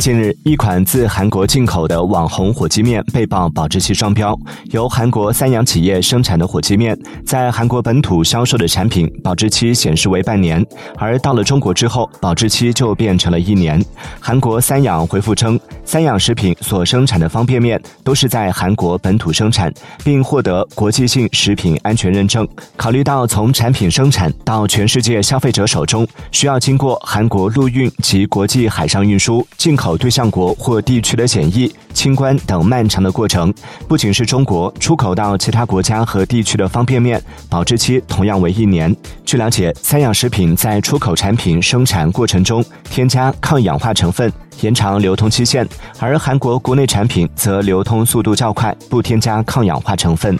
[0.00, 4.34] 近日，一款自韩国进口的网红火鸡面被曝保质期双标。
[4.70, 10.64] 由韩国三养企业生产的火鸡面，在韩国本土销售的产品保质期显示为半年，
[10.96, 13.84] 而到了中国之后，保质期就变成了一年。
[14.18, 15.60] 韩国三养回复称，
[15.90, 19.74] 三养食品所生产的方便面都是在韩国本土生产，
[20.04, 22.46] 并获得国际性食品安全认证。
[22.76, 29.98] 考虑到从产品生产到全世界消费者手中，需要经过韩国陆运及国际海上运输、进口。
[29.98, 33.52] 对象国或地区的检疫、清关等漫长的过程，
[33.88, 38.94] 不仅是中国出口到其他国家和地区的方便面，保质期同样为一年。
[39.30, 44.28] 据了解，三养食品在出口产品生产过程中添加抗氧化成分，
[44.60, 45.64] 延长流通期限；
[46.00, 50.36] 而韩国国内产品则流通速度较快，不添加抗氧化成分。